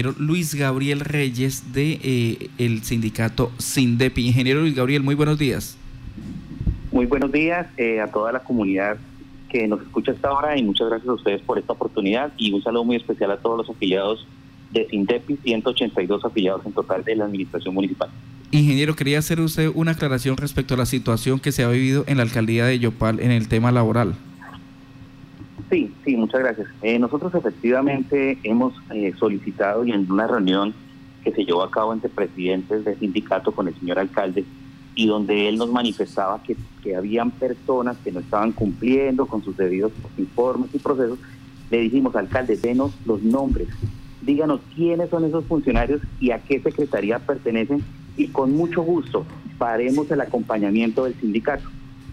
[0.00, 4.28] Luis Gabriel Reyes de eh, el sindicato Sindepi.
[4.28, 5.76] Ingeniero Luis Gabriel, muy buenos días.
[6.92, 8.96] Muy buenos días eh, a toda la comunidad
[9.48, 12.62] que nos escucha hasta ahora y muchas gracias a ustedes por esta oportunidad y un
[12.62, 14.24] saludo muy especial a todos los afiliados
[14.70, 18.08] de Sindepi, 182 afiliados en total de la administración municipal.
[18.52, 22.18] Ingeniero, quería hacer usted una aclaración respecto a la situación que se ha vivido en
[22.18, 24.14] la alcaldía de Yopal en el tema laboral.
[25.70, 26.68] Sí, sí, muchas gracias.
[26.82, 30.74] Eh, nosotros efectivamente hemos eh, solicitado y en una reunión
[31.22, 34.44] que se llevó a cabo entre presidentes del sindicato con el señor alcalde
[34.94, 39.56] y donde él nos manifestaba que, que habían personas que no estaban cumpliendo con sus
[39.56, 41.18] debidos informes y procesos,
[41.70, 43.68] le dijimos, alcalde, denos los nombres,
[44.22, 47.82] díganos quiénes son esos funcionarios y a qué secretaría pertenecen
[48.16, 49.24] y con mucho gusto
[49.60, 51.68] haremos el acompañamiento del sindicato.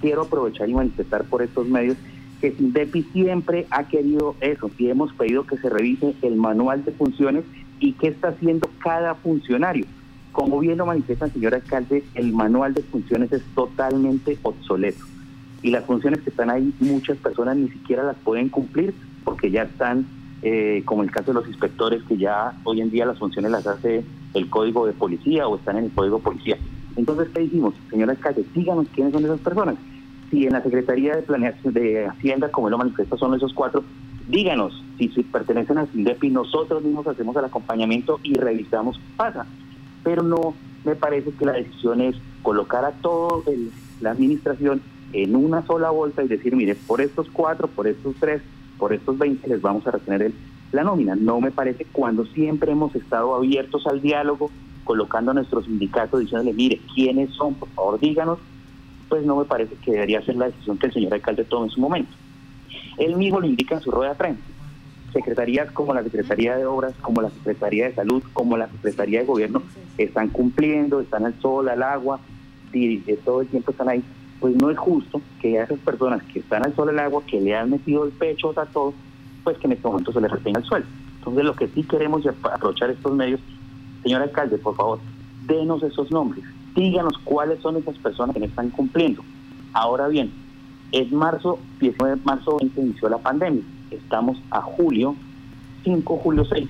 [0.00, 1.96] Quiero aprovechar y manifestar por estos medios
[2.40, 6.92] que SINDEPI siempre ha querido eso y hemos pedido que se revise el manual de
[6.92, 7.44] funciones
[7.78, 9.86] y qué está haciendo cada funcionario.
[10.32, 15.04] Como bien lo manifiesta el señor alcalde, el manual de funciones es totalmente obsoleto
[15.62, 19.64] y las funciones que están ahí muchas personas ni siquiera las pueden cumplir porque ya
[19.64, 20.06] están,
[20.42, 23.66] eh, como el caso de los inspectores, que ya hoy en día las funciones las
[23.66, 26.56] hace el código de policía o están en el código de policía.
[26.96, 27.74] Entonces, ¿qué dijimos?
[27.90, 29.76] Señor alcalde, díganos quiénes son esas personas
[30.30, 33.82] si en la Secretaría de Planeación de Hacienda, como lo manifiesta, son esos cuatro,
[34.28, 39.46] díganos si, pertenecen a SINDEPI, nosotros mismos hacemos el acompañamiento y revisamos qué pasa.
[40.04, 43.42] Pero no me parece que la decisión es colocar a toda
[44.00, 44.80] la administración
[45.12, 48.42] en una sola bolsa y decir, mire, por estos cuatro, por estos tres,
[48.78, 50.34] por estos veinte les vamos a retener el,
[50.72, 51.16] la nómina.
[51.16, 54.50] No me parece cuando siempre hemos estado abiertos al diálogo,
[54.84, 57.54] colocando a nuestros sindicatos, diciéndole, mire, ¿quiénes son?
[57.54, 58.38] Por favor, díganos
[59.10, 61.72] pues no me parece que debería ser la decisión que el señor alcalde tome en
[61.72, 62.12] su momento.
[62.96, 64.42] Él mismo lo indica en su rueda de prensa.
[65.12, 69.26] Secretarías como la Secretaría de Obras, como la Secretaría de Salud, como la Secretaría de
[69.26, 69.62] Gobierno
[69.98, 72.20] están cumpliendo, están al sol, al agua,
[72.72, 74.04] y todo el tiempo están ahí.
[74.38, 77.40] Pues no es justo que a esas personas que están al sol, al agua, que
[77.40, 78.94] le han metido el pecho a todo,
[79.42, 80.86] pues que en este momento se les retenga el suelo.
[81.18, 83.40] Entonces lo que sí queremos es aprovechar estos medios,
[84.04, 85.00] señor alcalde, por favor,
[85.46, 86.44] denos esos nombres,
[86.74, 89.22] díganos cuáles son esas personas que no están cumpliendo.
[89.72, 90.32] Ahora bien,
[90.92, 93.62] es marzo, 19 de marzo 20 inició la pandemia.
[93.90, 95.14] Estamos a julio,
[95.84, 96.68] 5 julio 6.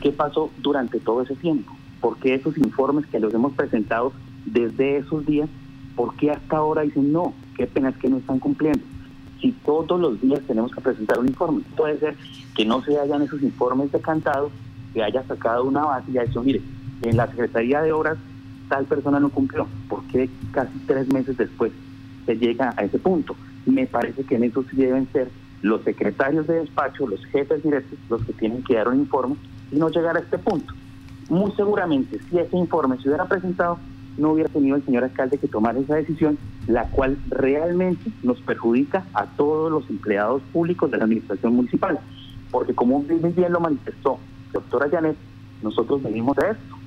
[0.00, 1.72] ¿Qué pasó durante todo ese tiempo?
[2.00, 4.12] ¿Por qué esos informes que los hemos presentado
[4.46, 5.48] desde esos días,
[5.96, 7.34] por qué hasta ahora dicen no?
[7.56, 8.80] Qué pena es que no están cumpliendo.
[9.40, 12.16] Si todos los días tenemos que presentar un informe, puede ser
[12.56, 14.52] que no se hayan esos informes decantados,
[14.94, 16.60] que haya sacado una base y haya dicho, mire,
[17.02, 18.18] en la Secretaría de Obras
[18.68, 21.72] tal persona no cumplió, porque casi tres meses después
[22.26, 23.34] se llega a ese punto.
[23.66, 25.30] Me parece que en eso sí deben ser
[25.62, 29.36] los secretarios de despacho, los jefes directos, los que tienen que dar un informe
[29.72, 30.72] y no llegar a este punto.
[31.28, 33.78] Muy seguramente, si ese informe se hubiera presentado,
[34.16, 39.04] no hubiera tenido el señor alcalde que tomar esa decisión, la cual realmente nos perjudica
[39.14, 42.00] a todos los empleados públicos de la administración municipal.
[42.50, 44.18] Porque como bien lo manifestó
[44.52, 45.16] doctora Janet,
[45.62, 46.77] nosotros venimos de esto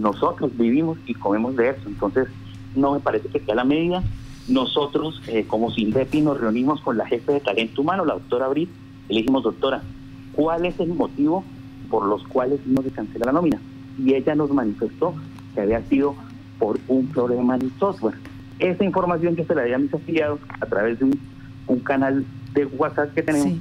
[0.00, 1.82] nosotros vivimos y comemos de eso.
[1.86, 2.28] Entonces,
[2.74, 4.02] no me parece que sea la medida.
[4.48, 8.68] Nosotros, eh, como SINDEPI, nos reunimos con la jefe de talento humano, la doctora Abril,
[9.08, 9.82] y le dijimos, doctora,
[10.32, 11.44] ¿cuál es el motivo
[11.90, 13.60] por los cuales no se cancela la nómina?
[13.98, 15.14] Y ella nos manifestó
[15.54, 16.14] que había sido
[16.58, 18.14] por un problema en software.
[18.58, 21.06] Esa información yo se la di a mis afiliados a través de
[21.66, 23.58] un, canal de WhatsApp que tenemos.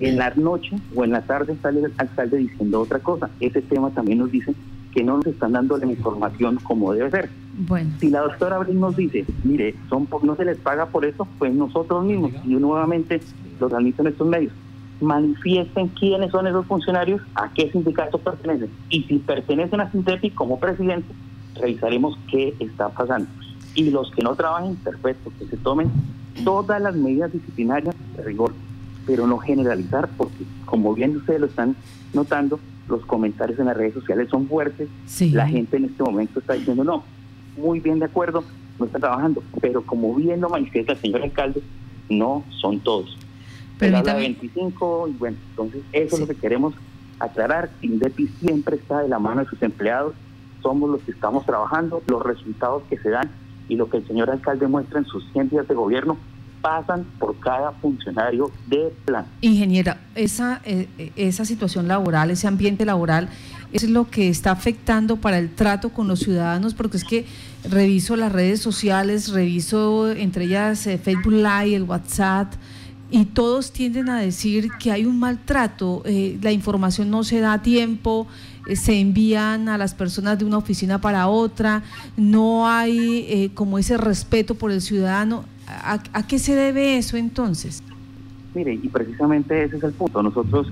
[0.00, 3.30] En la noche o en la tarde sale el alcalde diciendo otra cosa.
[3.38, 4.52] Ese tema también nos dice
[4.92, 7.30] que no nos están dando la información como debe ser.
[7.56, 7.90] Bueno.
[7.98, 11.52] Si la doctora Abril nos dice, mire, son no se les paga por eso, pues
[11.52, 13.20] nosotros mismos, y nuevamente
[13.60, 14.52] los admiten estos medios,
[15.00, 18.70] manifiesten quiénes son esos funcionarios, a qué sindicato pertenecen.
[18.88, 21.12] Y si pertenecen a Sintepi como presidente,
[21.60, 23.28] revisaremos qué está pasando.
[23.74, 25.90] Y los que no trabajen, perfecto, que se tomen
[26.44, 28.52] todas las medidas disciplinarias de rigor,
[29.06, 31.74] pero no generalizar, porque como bien ustedes lo están
[32.14, 32.58] notando,
[32.92, 34.88] los comentarios en las redes sociales son fuertes,
[35.32, 37.02] la gente en este momento está diciendo no,
[37.56, 38.44] muy bien de acuerdo,
[38.78, 41.62] no está trabajando, pero como bien lo manifiesta el señor alcalde,
[42.10, 43.16] no son todos.
[43.78, 46.74] Pero habla 25 y bueno, entonces eso es lo que queremos
[47.18, 50.14] aclarar, INDEPI siempre está de la mano de sus empleados,
[50.62, 53.30] somos los que estamos trabajando, los resultados que se dan
[53.68, 56.18] y lo que el señor alcalde muestra en sus 100 días de gobierno
[56.62, 59.26] pasan por cada funcionario de plan.
[59.40, 63.28] Ingeniera, esa, eh, esa situación laboral, ese ambiente laboral,
[63.72, 67.26] es lo que está afectando para el trato con los ciudadanos, porque es que
[67.68, 72.54] reviso las redes sociales, reviso entre ellas eh, Facebook Live, el WhatsApp,
[73.12, 77.52] y todos tienden a decir que hay un maltrato, eh, la información no se da
[77.52, 78.26] a tiempo,
[78.66, 81.82] eh, se envían a las personas de una oficina para otra,
[82.16, 85.44] no hay eh, como ese respeto por el ciudadano.
[85.84, 87.82] ¿A, qué se debe eso entonces?
[88.54, 90.22] Mire, y precisamente ese es el punto.
[90.22, 90.68] Nosotros,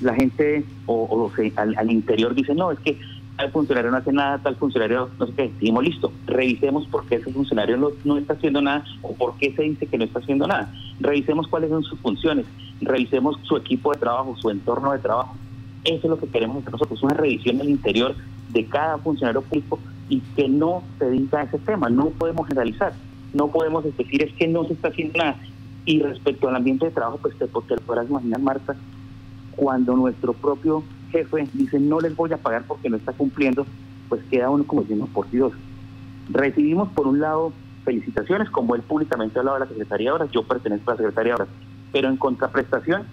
[0.00, 2.98] la gente o, al, al interior dice, no, es que
[3.36, 5.52] tal funcionario no hace nada, tal funcionario no sé qué.
[5.60, 9.62] Dijimos, listo, revisemos por qué ese funcionario no, está haciendo nada o por qué se
[9.62, 10.72] dice que no está haciendo nada.
[11.00, 12.46] Revisemos cuáles son sus funciones,
[12.80, 15.36] revisemos su equipo de trabajo, su entorno de trabajo.
[15.84, 18.14] Eso es lo que queremos hacer nosotros, una revisión del interior
[18.52, 19.78] de cada funcionario público
[20.08, 21.90] y que no se diga ese tema.
[21.90, 22.94] No podemos generalizar,
[23.32, 25.36] no podemos decir es que no se está haciendo nada.
[25.84, 28.74] Y respecto al ambiente de trabajo, pues te, te podrás imaginar, Marta,
[29.54, 33.66] cuando nuestro propio jefe dice no les voy a pagar porque no está cumpliendo,
[34.08, 35.52] pues queda uno como diciendo, por Dios.
[36.28, 37.52] Recibimos por un lado
[37.84, 41.32] felicitaciones, como él públicamente hablaba de la Secretaría de Obras, yo pertenezco a la Secretaría
[41.32, 41.48] de Obras,
[41.92, 43.04] pero en contraprestación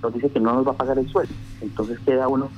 [0.00, 1.34] nos dice que no nos va a pagar el sueldo.
[1.60, 2.48] Entonces queda uno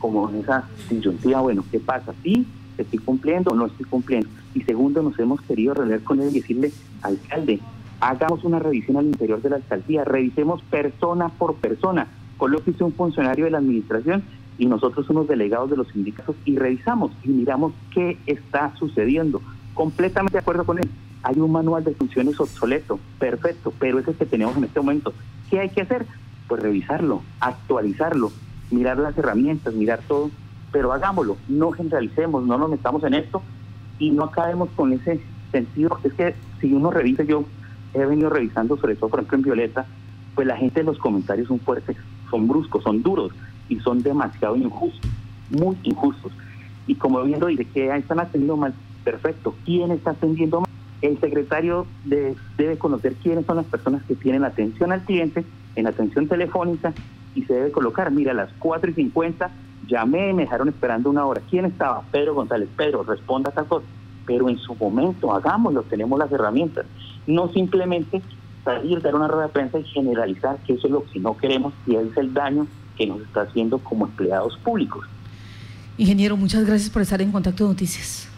[0.00, 2.12] como en esa disyuntiva, bueno, ¿qué pasa?
[2.22, 2.46] ¿Sí
[2.82, 4.28] estoy cumpliendo o no estoy cumpliendo?
[4.54, 6.72] Y segundo, nos hemos querido reunir con él y decirle,
[7.02, 7.60] alcalde,
[8.00, 13.44] hagamos una revisión al interior de la alcaldía, revisemos persona por persona, coloque un funcionario
[13.44, 14.22] de la administración
[14.58, 19.40] y nosotros somos delegados de los sindicatos y revisamos y miramos qué está sucediendo.
[19.74, 20.88] Completamente de acuerdo con él.
[21.22, 24.80] Hay un manual de funciones obsoleto, perfecto, pero ese es el que tenemos en este
[24.80, 25.12] momento.
[25.50, 26.06] ¿Qué hay que hacer?
[26.48, 28.32] Pues revisarlo, actualizarlo,
[28.70, 30.30] mirar las herramientas, mirar todo,
[30.72, 33.42] pero hagámoslo, no generalicemos, no nos metamos en esto
[33.98, 35.20] y no acabemos con ese
[35.50, 35.98] sentido.
[36.04, 37.44] Es que si uno revisa, yo
[37.94, 39.86] he venido revisando, sobre todo por ejemplo en Violeta,
[40.34, 41.96] pues la gente en los comentarios son fuertes,
[42.30, 43.32] son bruscos, son duros
[43.68, 45.10] y son demasiado injustos,
[45.50, 46.32] muy injustos.
[46.86, 48.74] Y como viendo dice que están atendiendo mal,
[49.04, 49.54] perfecto.
[49.64, 50.70] ¿Quién está atendiendo mal?
[51.02, 55.44] El secretario debe conocer quiénes son las personas que tienen atención al cliente
[55.74, 56.92] en atención telefónica
[57.34, 59.50] y se debe colocar, mira, a las 4 y 50
[59.86, 61.42] llamé, me dejaron esperando una hora.
[61.48, 62.02] ¿Quién estaba?
[62.10, 62.68] Pedro González.
[62.76, 63.86] Pedro, responda a esta cosa.
[64.26, 66.86] Pero en su momento, hagámoslo, tenemos las herramientas.
[67.26, 68.22] No simplemente
[68.64, 71.72] salir, dar una rueda de prensa y generalizar que eso es lo que no queremos
[71.86, 72.66] y es el daño
[72.96, 75.06] que nos está haciendo como empleados públicos.
[75.96, 78.28] Ingeniero, muchas gracias por estar en Contacto Noticias.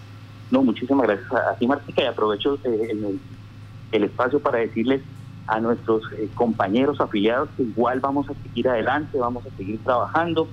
[0.50, 3.18] No, muchísimas gracias a, ti, Martica, y aprovecho eh,
[3.92, 5.02] el, espacio para decirles
[5.46, 10.48] a nuestros eh, compañeros afiliados que igual vamos a seguir adelante, vamos a seguir trabajando.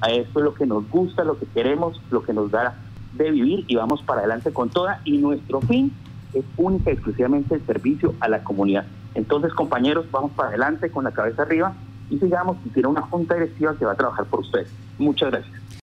[0.00, 2.76] A esto es lo que nos gusta, lo que queremos, lo que nos da
[3.14, 5.00] de vivir y vamos para adelante con toda.
[5.04, 5.92] Y nuestro fin
[6.34, 8.86] es única y exclusivamente el servicio a la comunidad.
[9.14, 11.74] Entonces, compañeros, vamos para adelante con la cabeza arriba
[12.10, 14.70] y sigamos, y tiene una junta directiva que va a trabajar por ustedes.
[14.98, 15.57] Muchas gracias.